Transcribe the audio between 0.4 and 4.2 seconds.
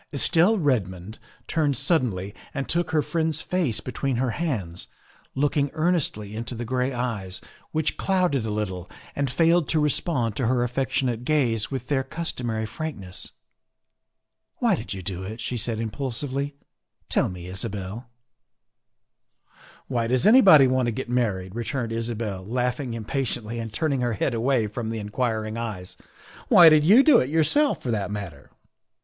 Redmond turned suddenly and took her friend's face between